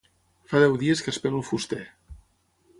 Fa 0.53 0.61
deu 0.63 0.77
dies 0.85 1.05
que 1.07 1.13
espero 1.15 1.41
el 1.43 1.45
fuster. 1.53 1.83